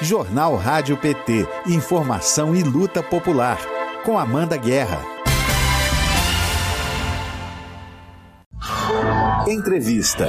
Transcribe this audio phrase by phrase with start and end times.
[0.00, 1.44] Jornal Rádio PT.
[1.66, 3.58] Informação e luta popular.
[4.04, 5.04] Com Amanda Guerra.
[9.48, 10.28] Entrevista.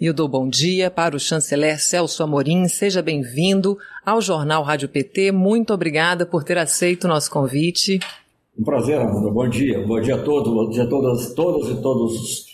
[0.00, 2.68] E eu dou bom dia para o chanceler Celso Amorim.
[2.68, 3.76] Seja bem-vindo
[4.06, 5.32] ao Jornal Rádio PT.
[5.32, 7.98] Muito obrigada por ter aceito o nosso convite.
[8.56, 9.32] Um prazer, Amanda.
[9.32, 9.84] Bom dia.
[9.84, 10.52] Bom dia a todos.
[10.52, 12.53] Bom dia a todas, todas e todos os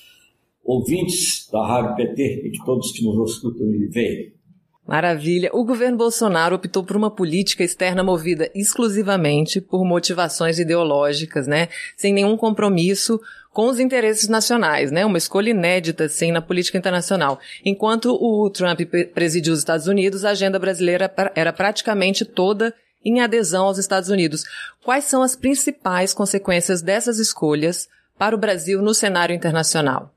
[0.65, 4.41] ouvintes da Rádio PT e de todos que nos escutam e veem.
[4.87, 5.51] Maravilha.
[5.53, 11.69] O governo Bolsonaro optou por uma política externa movida exclusivamente por motivações ideológicas, né?
[11.97, 13.21] Sem nenhum compromisso
[13.53, 15.07] com os interesses nacionais, né?
[15.07, 17.39] Uma escolha inédita, sim, na política internacional.
[17.65, 18.81] Enquanto o Trump
[19.15, 24.43] presidiu os Estados Unidos, a agenda brasileira era praticamente toda em adesão aos Estados Unidos.
[24.83, 30.13] Quais são as principais consequências dessas escolhas para o Brasil no cenário internacional?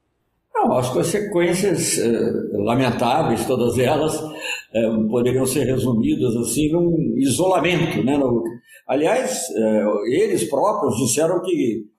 [0.63, 4.17] Não, as consequências eh, lamentáveis, todas elas,
[4.73, 8.01] eh, poderiam ser resumidas assim num isolamento.
[8.03, 8.17] Né?
[8.87, 11.91] Aliás, eh, eles próprios disseram que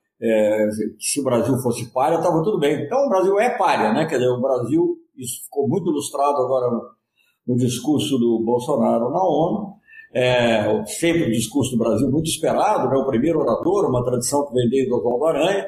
[0.97, 2.85] se o Brasil fosse párea, estava tudo bem.
[2.85, 4.05] Então o Brasil é párea, né?
[4.05, 6.71] Quer dizer, o Brasil, isso ficou muito ilustrado agora
[7.45, 9.75] no, discurso do Bolsonaro na ONU.
[10.13, 12.95] É, sempre o discurso do Brasil muito esperado, né?
[12.95, 15.67] o primeiro orador, uma tradição que vem desde Oswaldo Aranha.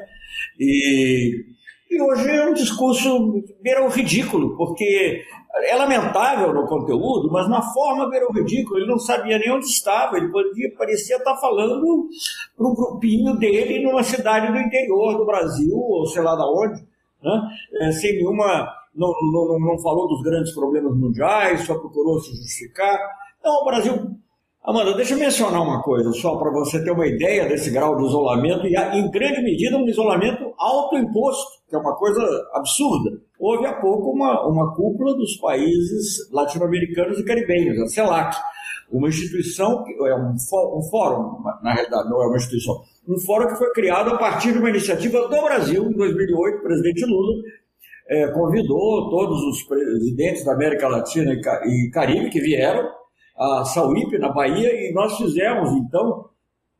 [0.58, 1.44] E,
[1.90, 5.24] e hoje é um discurso beira o ridículo, porque
[5.64, 8.78] é lamentável no conteúdo, mas na forma era ridículo.
[8.78, 10.16] Ele não sabia nem onde estava.
[10.16, 12.08] Ele podia, parecia estar falando
[12.56, 16.82] para um grupinho dele numa cidade do interior do Brasil, ou sei lá da onde,
[17.22, 17.48] né?
[17.80, 18.68] é, sem nenhuma.
[18.94, 22.98] Não, não, não falou dos grandes problemas mundiais, só procurou se justificar.
[23.38, 24.17] Então, o Brasil
[24.68, 28.04] Amanda, deixa eu mencionar uma coisa, só para você ter uma ideia desse grau de
[28.04, 32.20] isolamento, e em grande medida um isolamento autoimposto, que é uma coisa
[32.52, 33.18] absurda.
[33.40, 38.36] Houve há pouco uma, uma cúpula dos países latino-americanos e caribenhos, a CELAC,
[38.92, 43.56] uma instituição, é um, um fórum, na realidade não é uma instituição, um fórum que
[43.56, 47.42] foi criado a partir de uma iniciativa do Brasil, em 2008, o presidente Lula
[48.06, 51.32] é, convidou todos os presidentes da América Latina
[51.64, 52.97] e Caribe que vieram,
[53.38, 56.28] a Sauípe, na Bahia, e nós fizemos, então,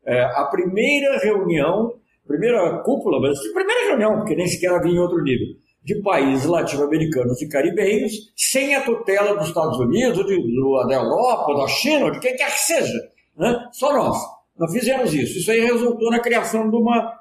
[0.05, 1.93] é, a primeira reunião,
[2.27, 5.47] primeira cúpula, mas primeira reunião, porque nem sequer havia em outro nível,
[5.83, 11.55] de países latino-americanos e caribenhos, sem a tutela dos Estados Unidos, de, do, da Europa,
[11.55, 12.99] da China, de quem quer que seja.
[13.37, 13.67] Né?
[13.71, 14.17] Só nós.
[14.57, 15.39] Nós fizemos isso.
[15.39, 17.13] Isso aí resultou na criação de uma.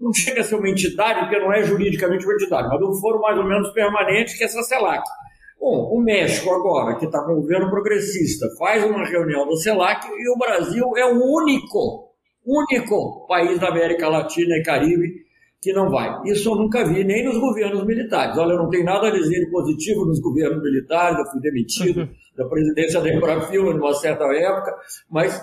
[0.00, 3.20] Não chega a ser uma entidade, porque não é juridicamente uma entidade, mas um foro
[3.20, 5.02] mais ou menos permanente, que é essa CELAC.
[5.58, 10.06] Bom, o México agora, que está com o governo progressista, faz uma reunião do CELAC
[10.06, 12.12] e o Brasil é o único,
[12.44, 15.26] único país da América Latina e Caribe
[15.66, 16.22] que não vai.
[16.26, 18.38] Isso eu nunca vi, nem nos governos militares.
[18.38, 22.08] Olha, eu não tenho nada a dizer positivo nos governos militares, eu fui demitido uhum.
[22.36, 24.76] da presidência da Embrafil numa certa época,
[25.10, 25.42] mas,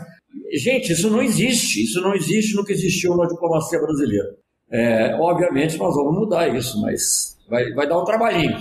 [0.54, 1.84] gente, isso não existe.
[1.84, 4.30] Isso não existe no que existiu na diplomacia brasileira.
[4.72, 8.58] É, obviamente nós vamos mudar isso, mas vai, vai dar um trabalhinho.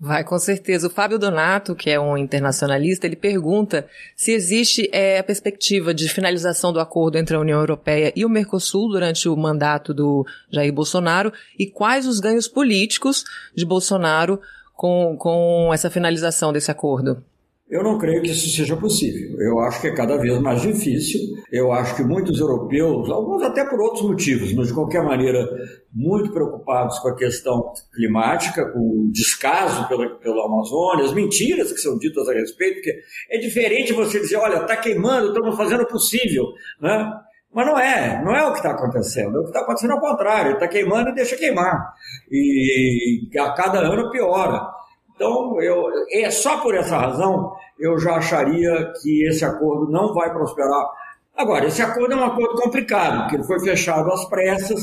[0.00, 0.86] Vai, com certeza.
[0.86, 6.08] O Fábio Donato, que é um internacionalista, ele pergunta se existe é, a perspectiva de
[6.08, 10.72] finalização do acordo entre a União Europeia e o Mercosul durante o mandato do Jair
[10.72, 13.24] Bolsonaro e quais os ganhos políticos
[13.56, 14.40] de Bolsonaro
[14.72, 17.20] com, com essa finalização desse acordo.
[17.70, 19.38] Eu não creio que isso seja possível.
[19.40, 21.20] Eu acho que é cada vez mais difícil.
[21.52, 25.46] Eu acho que muitos europeus, alguns até por outros motivos, mas de qualquer maneira,
[25.92, 31.78] muito preocupados com a questão climática, com o descaso pela, pela Amazônia, as mentiras que
[31.78, 32.94] são ditas a respeito, porque
[33.30, 36.44] é diferente você dizer, olha, está queimando, estamos fazendo o possível,
[36.80, 37.12] né?
[37.52, 39.36] Mas não é, não é o que está acontecendo.
[39.36, 41.92] O que está acontecendo é o contrário, está queimando e deixa queimar.
[42.30, 44.77] E a cada ano piora.
[45.18, 50.32] Então, eu, é só por essa razão eu já acharia que esse acordo não vai
[50.32, 50.86] prosperar.
[51.36, 54.80] Agora, esse acordo é um acordo complicado, porque ele foi fechado às pressas.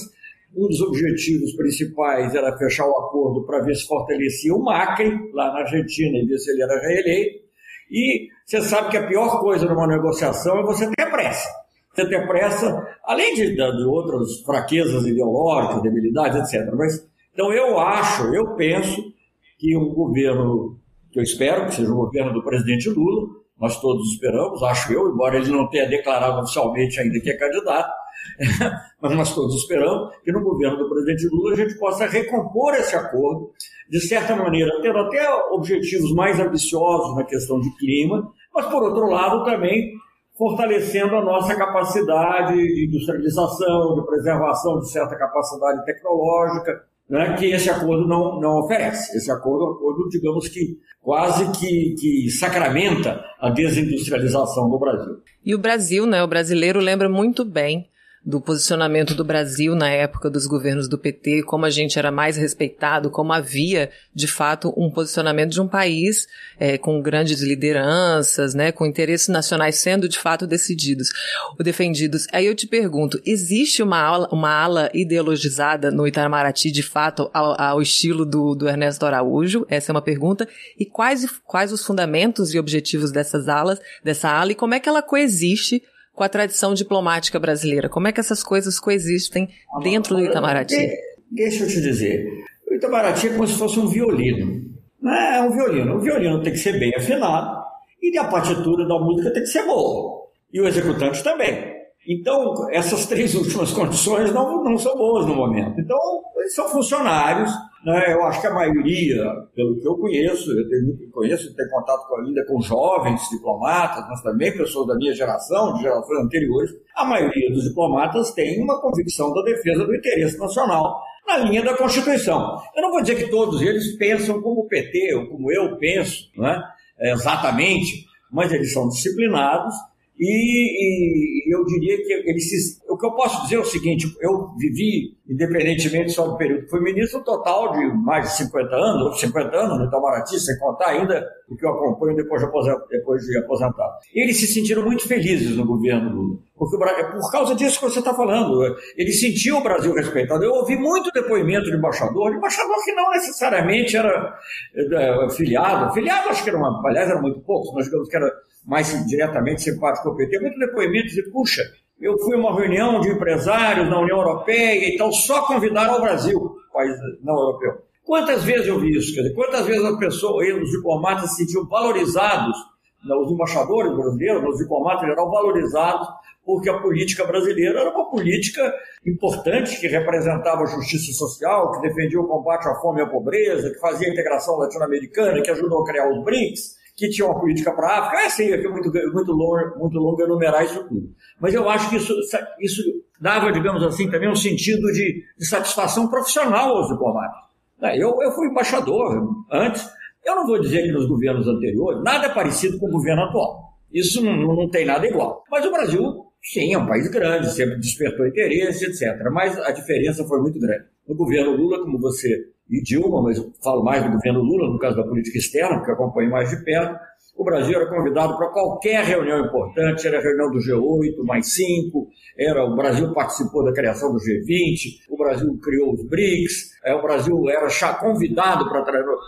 [0.53, 5.53] Um dos objetivos principais era fechar o acordo para ver se fortalecia o Macri, lá
[5.53, 7.45] na Argentina, e ver se ele era reeleito.
[7.89, 11.47] E você sabe que a pior coisa numa negociação é você ter pressa.
[11.93, 16.73] Você ter pressa, além de, de outras fraquezas ideológicas, debilidades, etc.
[16.73, 19.14] Mas, então, eu acho, eu penso
[19.57, 20.79] que um governo,
[21.11, 23.27] que eu espero que seja o governo do presidente Lula,
[23.59, 27.89] nós todos esperamos, acho eu, embora ele não tenha declarado oficialmente ainda que é candidato,
[29.01, 32.95] mas nós todos esperamos que no governo do presidente Lula a gente possa recompor esse
[32.95, 33.51] acordo,
[33.89, 39.07] de certa maneira, tendo até objetivos mais ambiciosos na questão de clima, mas por outro
[39.07, 39.93] lado também
[40.37, 47.69] fortalecendo a nossa capacidade de industrialização, de preservação de certa capacidade tecnológica, né, que esse
[47.69, 49.15] acordo não, não oferece.
[49.17, 55.17] Esse acordo é um acordo, digamos que, quase que, que sacramenta a desindustrialização do Brasil.
[55.43, 57.87] E o Brasil, né, o brasileiro lembra muito bem
[58.25, 62.35] do posicionamento do Brasil na época dos governos do PT, como a gente era mais
[62.37, 66.27] respeitado, como havia, de fato, um posicionamento de um país
[66.59, 71.09] é, com grandes lideranças, né, com interesses nacionais sendo, de fato, decididos,
[71.51, 72.27] ou defendidos.
[72.31, 77.61] Aí eu te pergunto, existe uma ala, uma ala ideologizada no Itamaraty, de fato, ao,
[77.61, 79.67] ao estilo do, do Ernesto Araújo?
[79.69, 80.47] Essa é uma pergunta.
[80.79, 84.89] E quais, quais os fundamentos e objetivos dessas alas, dessa ala, e como é que
[84.89, 85.83] ela coexiste
[86.15, 87.89] com a tradição diplomática brasileira?
[87.89, 89.49] Como é que essas coisas coexistem
[89.83, 90.89] dentro do Itamaraty?
[91.29, 92.25] Deixa eu te dizer,
[92.69, 94.63] o Itamaraty é como se fosse um violino.
[95.01, 95.97] Não é um violino.
[95.97, 97.63] O violino tem que ser bem afinado
[98.01, 100.25] e a partitura da música tem que ser boa.
[100.51, 101.75] E o executante também.
[102.07, 105.79] Então, essas três últimas condições não, não são boas no momento.
[105.79, 105.97] Então,
[106.37, 107.51] eles são funcionários,
[107.85, 108.13] né?
[108.13, 109.23] eu acho que a maioria,
[109.55, 114.21] pelo que eu conheço, eu tenho, conheço, tenho contato com, ainda com jovens diplomatas, mas
[114.21, 119.31] também pessoas da minha geração, de gerações anteriores, a maioria dos diplomatas tem uma convicção
[119.33, 122.59] da defesa do interesse nacional na linha da Constituição.
[122.75, 126.29] Eu não vou dizer que todos eles pensam como o PT ou como eu penso,
[126.37, 126.61] né?
[126.99, 129.73] exatamente, mas eles são disciplinados
[130.17, 134.53] e, e, eu diria que ele se, que eu posso dizer é o seguinte: eu
[134.57, 139.19] vivi, independentemente só do período que fui ministro, um total de mais de 50 anos,
[139.19, 143.21] 50 anos no Itamaraty, sem contar ainda o que eu acompanho depois de, aposentar, depois
[143.23, 143.99] de aposentar.
[144.13, 147.99] Eles se sentiram muito felizes no governo Lula, porque é por causa disso que você
[147.99, 148.75] está falando.
[148.97, 150.43] Eles sentiam o Brasil respeitado.
[150.43, 154.35] Eu ouvi muito depoimento de embaixador, de embaixador que não necessariamente era
[154.75, 158.31] é, filiado, filiado acho que era uma, aliás, eram muito poucos, mas digamos que era
[158.65, 161.61] mais diretamente simpático ao PT, muito depoimento de, puxa,
[161.99, 166.01] eu fui a uma reunião de empresários na União Europeia e tal, só convidaram ao
[166.01, 166.93] Brasil, país
[167.23, 167.81] não europeu.
[168.03, 169.15] Quantas vezes eu vi isso?
[169.15, 172.55] Quer dizer, quantas vezes as pessoas, os diplomatas se sentiam valorizados,
[173.03, 176.07] os embaixadores brasileiros, os diplomatas em geral, valorizados,
[176.45, 178.71] porque a política brasileira era uma política
[179.05, 183.71] importante que representava a justiça social, que defendia o combate à fome e à pobreza,
[183.71, 187.73] que fazia a integração latino-americana, que ajudou a criar os BRICS que tinha uma política
[187.73, 188.23] para a África.
[188.23, 191.09] É assim, é muito, muito, longo, muito longo enumerar isso tudo.
[191.39, 192.13] Mas eu acho que isso,
[192.59, 192.81] isso
[193.19, 197.45] dava, digamos assim, também um sentido de, de satisfação profissional aos diplomatas.
[197.81, 199.85] É, eu, eu fui embaixador antes.
[200.25, 203.75] Eu não vou dizer que nos governos anteriores nada é parecido com o governo atual.
[203.93, 205.43] Isso não, não tem nada igual.
[205.51, 209.21] Mas o Brasil, sim, é um país grande, sempre despertou interesse, etc.
[209.31, 210.85] Mas a diferença foi muito grande.
[211.07, 214.79] No governo Lula, como você e Dilma, mas eu falo mais do governo Lula, no
[214.79, 216.99] caso da política externa, porque acompanho mais de perto,
[217.37, 222.07] o Brasil era convidado para qualquer reunião importante, era a reunião do G8, mais cinco,
[222.37, 227.01] era, o Brasil participou da criação do G20, o Brasil criou os BRICS, é, o
[227.01, 227.67] Brasil era
[227.99, 228.83] convidado para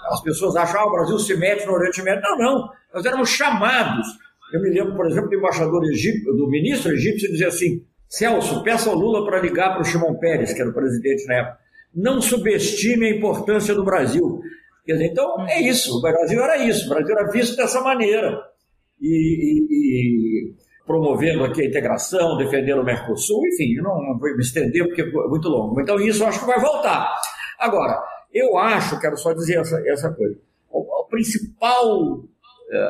[0.09, 2.21] as pessoas acham que ah, o Brasil se mete no Oriente Médio.
[2.21, 4.07] Não, não, nós éramos chamados.
[4.53, 8.89] Eu me lembro, por exemplo, do embaixador egípcio, do ministro egípcio, dizia assim, Celso, peça
[8.89, 12.21] ao Lula para ligar para o Shimon Peres, que era o presidente na época não
[12.21, 14.41] subestime a importância do Brasil.
[14.85, 18.39] Quer dizer, então é isso, o Brasil era isso, o Brasil era visto dessa maneira.
[19.01, 20.53] E, e, e
[20.85, 25.27] promovendo aqui a integração, defendendo o Mercosul, enfim, não, não vou me estender porque é
[25.27, 25.79] muito longo.
[25.81, 27.13] Então isso eu acho que vai voltar.
[27.59, 28.01] Agora,
[28.33, 30.39] eu acho, quero só dizer essa, essa coisa,
[30.69, 32.25] o, o principal uh,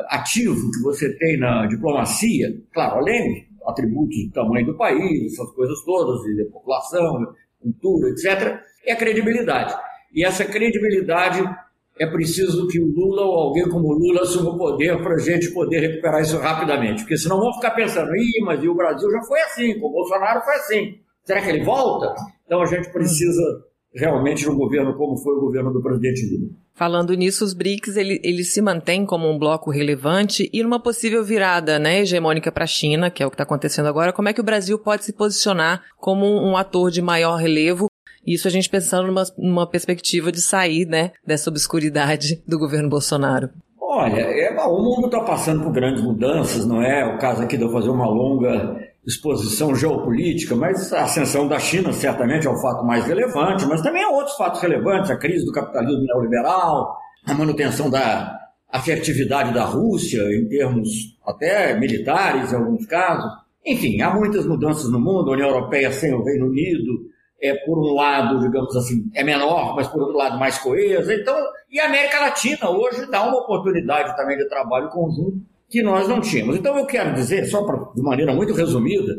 [0.08, 5.82] ativo que você tem na diplomacia, claro, além atributos do tamanho do país, essas coisas
[5.84, 9.74] todas, de população, cultura, etc., é a credibilidade.
[10.12, 11.42] E essa credibilidade
[11.98, 15.18] é preciso que o Lula ou alguém como o Lula assuma o poder para a
[15.18, 17.02] gente poder recuperar isso rapidamente.
[17.02, 20.40] Porque senão vão ficar pensando, ih, mas o Brasil já foi assim, com o Bolsonaro
[20.42, 21.00] foi assim.
[21.24, 22.14] Será que ele volta?
[22.46, 23.42] Então a gente precisa
[23.94, 26.50] realmente um governo como foi o governo do presidente Lula.
[26.74, 31.24] Falando nisso, os BRICS ele, ele se mantém como um bloco relevante e numa possível
[31.24, 34.32] virada né, hegemônica para a China, que é o que está acontecendo agora, como é
[34.32, 37.88] que o Brasil pode se posicionar como um ator de maior relevo
[38.26, 43.48] isso a gente pensando numa, numa perspectiva de sair, né, dessa obscuridade do governo Bolsonaro.
[43.80, 47.62] Olha, é, o mundo está passando por grandes mudanças, não é o caso aqui de
[47.62, 48.78] eu fazer uma longa
[49.08, 54.04] exposição geopolítica, mas a ascensão da China certamente é o fato mais relevante, mas também
[54.04, 56.94] há outros fatos relevantes, a crise do capitalismo neoliberal,
[57.26, 58.38] a manutenção da
[58.70, 60.90] afetividade da Rússia em termos
[61.26, 63.32] até militares em alguns casos.
[63.64, 66.92] Enfim, há muitas mudanças no mundo, a União Europeia sem o Reino Unido,
[67.40, 71.14] é, por um lado, digamos assim, é menor, mas por outro lado mais coesa.
[71.14, 71.34] Então,
[71.70, 76.20] e a América Latina hoje dá uma oportunidade também de trabalho conjunto que nós não
[76.20, 76.56] tínhamos.
[76.56, 79.14] Então eu quero dizer, só pra, de maneira muito resumida,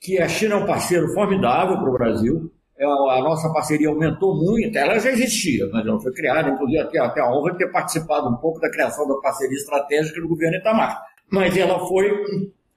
[0.00, 2.50] que a China é um parceiro formidável para o Brasil.
[2.78, 6.98] é, a nossa parceria aumentou muito, ela já existia, mas não foi criada, inclusive até,
[6.98, 10.56] até a honra de ter participado um pouco da criação da parceria estratégica do governo
[10.56, 11.00] Itamar.
[11.30, 12.10] Mas ela foi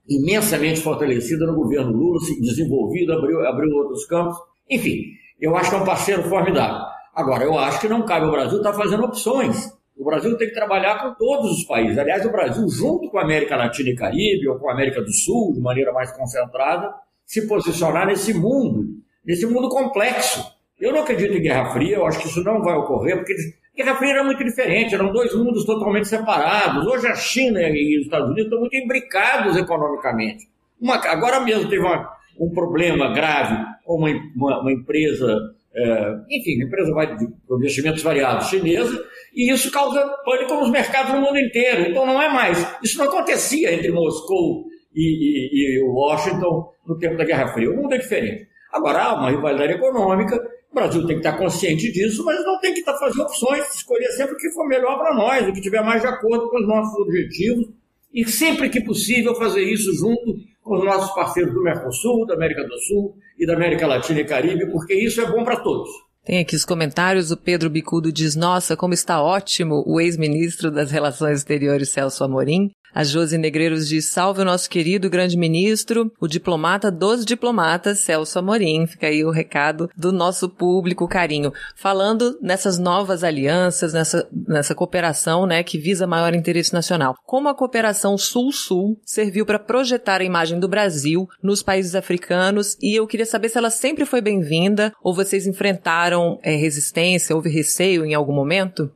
[0.08, 4.38] imensamente fortalecida no governo Lula, se desenvolvida, abriu, abriu outros campos.
[4.70, 5.02] Enfim,
[5.40, 6.86] eu acho que é um parceiro formidável.
[7.14, 9.74] Agora, eu acho que não cabe ao Brasil estar fazendo opções.
[9.98, 11.98] O Brasil tem que trabalhar com todos os países.
[11.98, 15.12] Aliás, o Brasil, junto com a América Latina e Caribe, ou com a América do
[15.14, 16.94] Sul, de maneira mais concentrada,
[17.26, 18.86] se posicionar nesse mundo,
[19.26, 20.46] nesse mundo complexo.
[20.80, 23.34] Eu não acredito em Guerra Fria, eu acho que isso não vai ocorrer, porque
[23.76, 26.86] Guerra Fria era muito diferente, eram dois mundos totalmente separados.
[26.86, 30.48] Hoje a China e os Estados Unidos estão muito imbricados economicamente.
[30.80, 32.10] Uma, agora mesmo teve uma,
[32.40, 38.04] um problema grave com uma, uma, uma empresa, é, enfim, uma empresa vai de investimentos
[38.04, 39.02] variados chinesa,
[39.36, 41.90] e isso causa pânico nos mercados no mundo inteiro.
[41.90, 42.66] Então não é mais.
[42.82, 44.66] Isso não acontecia entre Moscou
[44.96, 47.70] e, e, e Washington no tempo da Guerra Fria.
[47.70, 48.48] O mundo é diferente.
[48.72, 50.36] Agora há uma rivalidade econômica,
[50.72, 54.10] o Brasil tem que estar consciente disso, mas não tem que estar fazendo opções, escolher
[54.12, 56.68] sempre o que for melhor para nós, o que tiver mais de acordo com os
[56.68, 57.70] nossos objetivos,
[58.14, 62.66] e sempre que possível fazer isso junto com os nossos parceiros do Mercosul, da América
[62.66, 65.90] do Sul e da América Latina e Caribe, porque isso é bom para todos.
[66.26, 67.30] Tem aqui os comentários.
[67.30, 72.72] O Pedro Bicudo diz: Nossa, como está ótimo o ex-ministro das Relações Exteriores Celso Amorim.
[72.96, 78.40] A Josi Negreiros diz: salve o nosso querido grande ministro, o diplomata dos diplomatas, Celso
[78.40, 78.88] Amorim.
[78.88, 81.52] Fica aí o recado do nosso público, carinho.
[81.76, 87.16] Falando nessas novas alianças, nessa, nessa cooperação, né, que visa maior interesse nacional.
[87.26, 92.98] Como a cooperação Sul-Sul serviu para projetar a imagem do Brasil nos países africanos e
[92.98, 98.06] eu queria saber se ela sempre foi bem-vinda ou vocês enfrentaram é, resistência, houve receio
[98.06, 98.90] em algum momento?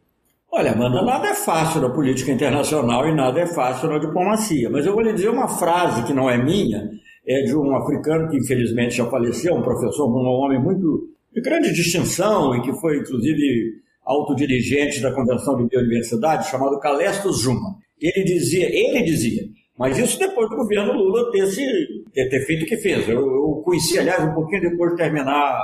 [0.51, 4.67] Olha, Amanda, nada é fácil na política internacional e nada é fácil na diplomacia.
[4.69, 6.89] Mas eu vou lhe dizer uma frase que não é minha,
[7.25, 11.71] é de um africano que infelizmente já faleceu, um professor, um homem muito de grande
[11.71, 17.75] distinção e que foi inclusive autodirigente da Convenção de Biodiversidade, chamado Calestos Juma.
[18.01, 19.43] Ele dizia, ele dizia,
[19.77, 21.63] mas isso depois do governo Lula ter, se,
[22.11, 23.07] ter, ter feito o que fez.
[23.07, 25.63] Eu, eu conheci, aliás, um pouquinho depois de terminar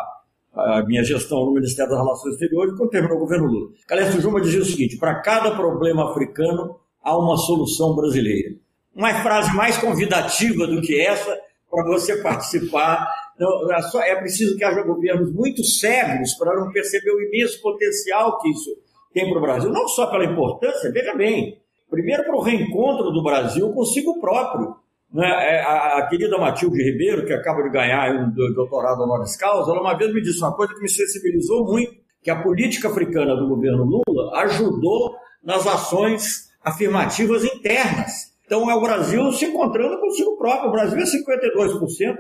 [0.56, 3.72] a minha gestão no Ministério das Relações Exteriores, quando terminou o governo Lula.
[3.88, 8.56] Calésio Juma dizia o seguinte: para cada problema africano há uma solução brasileira.
[8.96, 11.38] Uma frase mais convidativa do que essa
[11.70, 13.08] para você participar.
[13.38, 18.50] É, é preciso que haja governos muito cegos para não perceber o imenso potencial que
[18.50, 18.70] isso
[19.14, 21.58] tem para o Brasil, não só pela importância, veja bem,
[21.90, 24.76] primeiro para o reencontro do Brasil consigo próprio
[25.14, 25.28] né?
[25.28, 29.82] É, a, a, querida Matilde Ribeiro, que acaba de ganhar um doutorado honoris causa, ela
[29.82, 33.48] uma vez me disse uma coisa que me sensibilizou muito, que a política africana do
[33.48, 38.36] governo Lula ajudou nas ações afirmativas internas.
[38.46, 40.70] Então é o Brasil se encontrando consigo próprio.
[40.70, 42.16] O Brasil é 52%.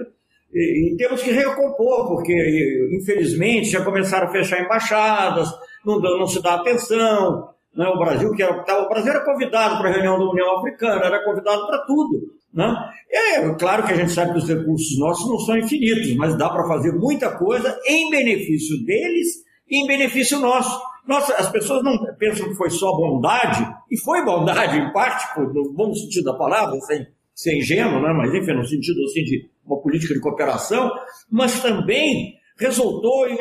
[0.53, 5.49] E, e temos que recompor, porque infelizmente já começaram a fechar embaixadas,
[5.85, 7.49] não, não se dá atenção.
[7.75, 7.87] Né?
[7.87, 11.23] O Brasil que era, o Brasil era convidado para a reunião da União Africana, era
[11.23, 12.33] convidado para tudo.
[12.53, 12.73] Né?
[13.11, 16.49] É claro que a gente sabe que os recursos nossos não são infinitos, mas dá
[16.49, 19.27] para fazer muita coisa em benefício deles
[19.69, 20.79] e em benefício nosso.
[21.05, 25.71] Nossa, as pessoas não pensam que foi só bondade, e foi bondade, em parte, no
[25.73, 28.13] bom sentido da palavra, sem ser ingênuo, né?
[28.13, 30.89] mas enfim, no sentido assim, de uma política de cooperação,
[31.29, 33.37] mas também resultou em,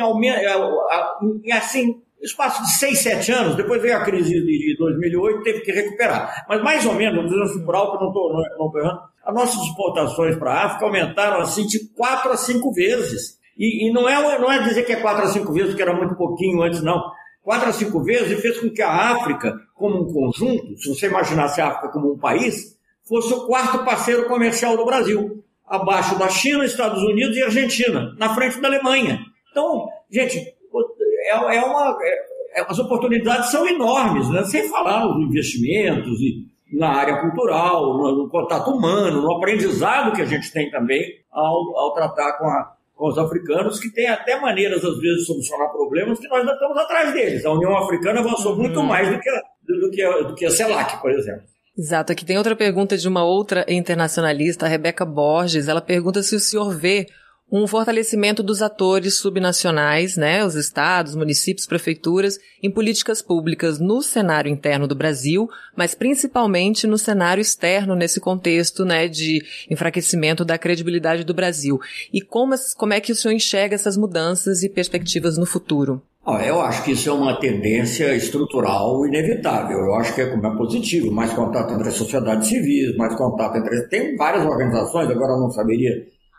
[1.44, 5.72] em assim, espaço de seis, sete anos, depois veio a crise de 2008, teve que
[5.72, 6.44] recuperar.
[6.48, 9.62] Mas mais ou menos, vamos dizer assim por alto, não estou não errando, as nossas
[9.62, 13.38] exportações para a África aumentaram assim de quatro a cinco vezes.
[13.56, 15.94] E, e, não, é, não é dizer que é quatro a cinco vezes, porque era
[15.94, 17.02] muito pouquinho antes, não.
[17.42, 21.06] Quatro a cinco vezes e fez com que a África, como um conjunto, se você
[21.06, 22.76] imaginasse a África como um país,
[23.06, 28.34] fosse o quarto parceiro comercial do Brasil, abaixo da China, Estados Unidos e Argentina, na
[28.34, 29.20] frente da Alemanha.
[29.50, 30.53] Então, gente,
[31.30, 31.96] é, é uma.
[32.02, 34.44] É, as oportunidades são enormes, né?
[34.44, 40.22] sem falar nos investimentos e na área cultural, no, no, contato humano, no aprendizado que
[40.22, 41.02] a gente tem também
[41.32, 45.26] ao, ao tratar com, a, com os africanos, que tem até maneiras, às vezes, de
[45.26, 47.44] solucionar problemas que nós ainda estamos atrás deles.
[47.44, 48.86] A União Africana avançou muito uhum.
[48.86, 51.42] mais do que, a, do, que a, do que a CELAC, por exemplo.
[51.76, 52.12] Exato.
[52.12, 55.66] Aqui tem outra pergunta de uma outra internacionalista, a Rebeca Borges.
[55.66, 57.06] Ela pergunta se o senhor vê
[57.50, 64.50] um fortalecimento dos atores subnacionais, né, os estados, municípios, prefeituras, em políticas públicas no cenário
[64.50, 71.22] interno do Brasil, mas principalmente no cenário externo nesse contexto, né, de enfraquecimento da credibilidade
[71.22, 71.78] do Brasil.
[72.12, 76.02] E como, como é que o senhor enxerga essas mudanças e perspectivas no futuro?
[76.46, 79.78] eu acho que isso é uma tendência estrutural inevitável.
[79.78, 83.58] Eu acho que é, como é positivo, mais contato entre as sociedades civis, mais contato
[83.58, 83.88] entre.
[83.88, 85.92] Tem várias organizações, agora eu não saberia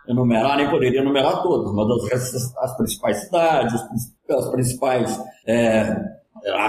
[0.07, 3.73] enumerar, nem poderia enumerar todas, mas as, as principais cidades,
[4.29, 5.19] as principais.
[5.47, 6.15] É,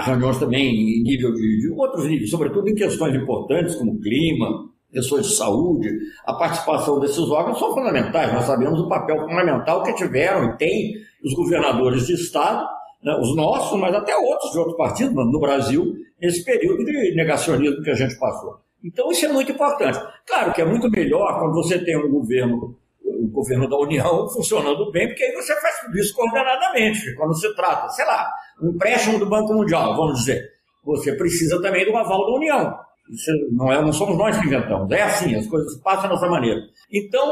[0.05, 4.47] reuniões também em nível de, de outros níveis, sobretudo em questões importantes como clima,
[4.91, 5.89] questões de saúde,
[6.25, 8.33] a participação desses órgãos são fundamentais.
[8.33, 12.65] Nós sabemos o papel fundamental que tiveram e têm os governadores de Estado,
[13.03, 17.81] né, os nossos, mas até outros de outros partidos no Brasil, nesse período de negacionismo
[17.83, 18.55] que a gente passou.
[18.83, 19.99] Então, isso é muito importante.
[20.25, 22.77] Claro que é muito melhor quando você tem um governo
[23.23, 27.15] o governo da União funcionando bem, porque aí você faz tudo isso coordenadamente.
[27.15, 28.29] Quando se trata, sei lá,
[28.61, 30.43] um empréstimo do Banco Mundial, vamos dizer,
[30.83, 32.87] você precisa também do aval da União.
[33.09, 36.59] Isso não, é, não somos nós que inventamos, é assim, as coisas passam dessa maneira.
[36.91, 37.29] Então,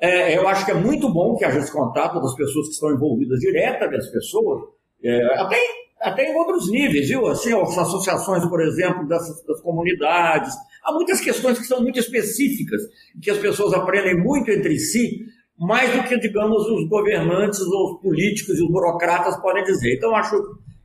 [0.00, 2.90] é, eu acho que é muito bom que haja esse contato das pessoas que estão
[2.92, 4.62] envolvidas diretamente, as pessoas,
[5.04, 5.58] é, até,
[6.00, 7.26] até em outros níveis, viu?
[7.26, 10.54] Assim, as associações, por exemplo, dessas, das comunidades,
[10.88, 12.80] Há muitas questões que são muito específicas,
[13.20, 15.26] que as pessoas aprendem muito entre si,
[15.58, 19.96] mais do que, digamos, os governantes, os políticos e os burocratas podem dizer.
[19.96, 20.34] Então, acho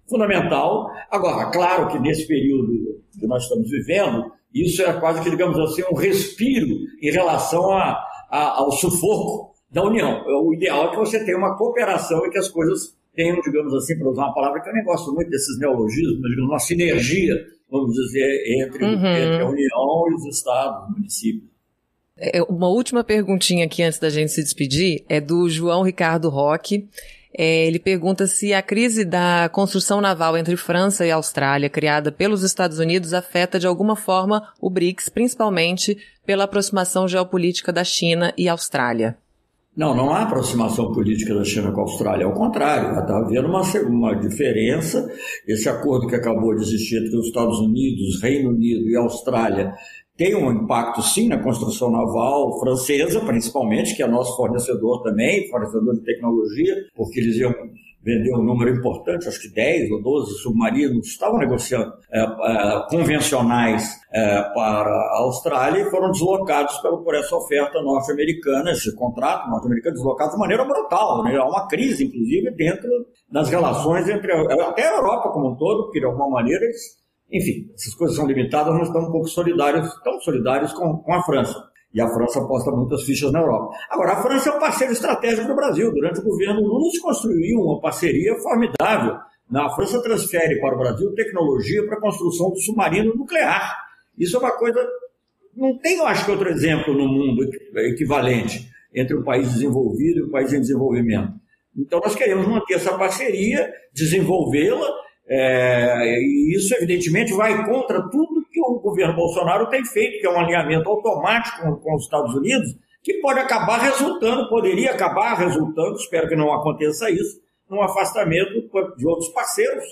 [0.10, 0.90] fundamental.
[1.10, 5.84] Agora, claro que nesse período que nós estamos vivendo, isso é quase que, digamos assim,
[5.90, 6.68] um respiro
[7.02, 7.98] em relação a,
[8.30, 10.22] a, ao sufoco da União.
[10.26, 13.98] O ideal é que você tenha uma cooperação e que as coisas tenham, digamos assim,
[13.98, 17.96] para usar uma palavra que eu nem gosto muito desses neologismos, digamos, uma sinergia vamos
[17.96, 18.94] dizer, entre, uhum.
[18.94, 21.52] entre a União e os estados, os municípios.
[22.16, 26.88] É, uma última perguntinha aqui antes da gente se despedir é do João Ricardo Roque.
[27.36, 32.44] É, ele pergunta se a crise da construção naval entre França e Austrália, criada pelos
[32.44, 38.48] Estados Unidos, afeta de alguma forma o BRICS, principalmente pela aproximação geopolítica da China e
[38.48, 39.18] Austrália.
[39.76, 43.62] Não, não há aproximação política da China com a Austrália, ao contrário, está havendo uma,
[43.88, 45.12] uma diferença.
[45.48, 49.74] Esse acordo que acabou de existir entre os Estados Unidos, Reino Unido e Austrália
[50.16, 55.96] tem um impacto sim na construção naval francesa, principalmente, que é nosso fornecedor também, fornecedor
[55.96, 57.52] de tecnologia, porque eles iam
[58.04, 63.84] vendeu um número importante, acho que 10 ou 12 submarinos, estavam negociando é, é, convencionais
[64.12, 69.96] é, para a Austrália e foram deslocados por, por essa oferta norte-americana, esse contrato norte-americano
[69.96, 71.24] deslocado de maneira brutal.
[71.24, 71.38] Né?
[71.38, 72.90] Há uma crise, inclusive, dentro
[73.32, 76.98] das relações entre a, até a Europa como um todo, porque de alguma maneira eles,
[77.32, 81.24] enfim, essas coisas são limitadas, mas estão um pouco solidários, tão solidários com, com a
[81.24, 81.73] França.
[81.94, 83.76] E a França aposta muitas fichas na Europa.
[83.90, 85.92] Agora, a França é um parceiro estratégico do Brasil.
[85.92, 89.18] Durante o governo Lula se construiu uma parceria formidável.
[89.54, 93.78] A França transfere para o Brasil tecnologia para a construção do submarino nuclear.
[94.18, 94.80] Isso é uma coisa.
[95.56, 100.24] Não tem, eu acho que, outro exemplo no mundo equivalente entre um país desenvolvido e
[100.24, 101.34] um país em desenvolvimento.
[101.78, 104.88] Então, nós queremos manter essa parceria, desenvolvê-la,
[105.28, 108.33] é, e isso, evidentemente, vai contra tudo
[108.76, 113.16] o governo Bolsonaro tem feito, que é um alinhamento automático com, os Estados Unidos, que
[113.16, 118.52] pode acabar resultando, poderia acabar resultando, espero que não aconteça isso, num afastamento
[118.98, 119.84] de outros parceiros,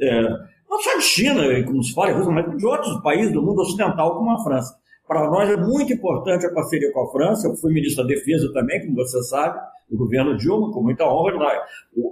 [0.00, 0.22] é,
[0.68, 4.32] não só de China, como se fala, mas de outros países do mundo ocidental, como
[4.32, 4.74] a França.
[5.06, 7.46] Para nós é muito importante a parceria com a França.
[7.46, 11.32] Eu fui ministro da Defesa também, como você sabe, do governo Dilma, com muita honra.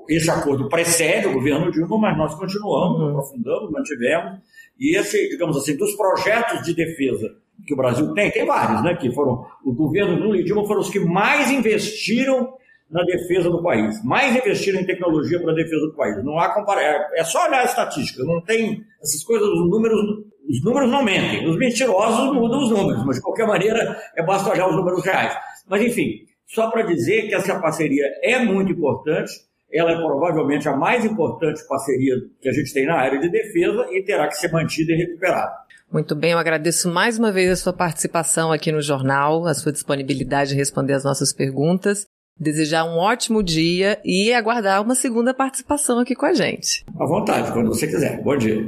[0.08, 3.08] Esse acordo precede o governo Dilma, mas nós continuamos, uhum.
[3.10, 4.40] aprofundamos, mantivemos.
[4.78, 8.96] E esse, digamos assim, dos projetos de defesa que o Brasil tem, tem vários, né?
[8.96, 12.54] Que foram, o governo Lula e Dilma foram os que mais investiram
[12.90, 16.22] na defesa do país, mais investiram em tecnologia para a defesa do país.
[16.22, 20.00] Não há comparação, é, é só olhar a estatística, não tem essas coisas, os números,
[20.48, 24.50] os números não mentem, os mentirosos mudam os números, mas de qualquer maneira é basta
[24.50, 25.36] olhar os números reais.
[25.68, 29.32] Mas enfim, só para dizer que essa parceria é muito importante
[29.74, 33.86] ela é provavelmente a mais importante parceria que a gente tem na área de defesa
[33.90, 35.52] e terá que ser mantida e recuperada.
[35.92, 39.72] Muito bem, eu agradeço mais uma vez a sua participação aqui no jornal, a sua
[39.72, 42.06] disponibilidade de responder as nossas perguntas.
[42.38, 46.84] Desejar um ótimo dia e aguardar uma segunda participação aqui com a gente.
[46.98, 48.22] À vontade, quando você quiser.
[48.22, 48.60] Bom dia.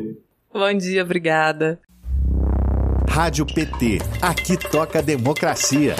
[0.53, 1.81] Bom dia, obrigada.
[3.09, 3.99] Rádio PT.
[4.23, 5.97] Aqui toca democracia.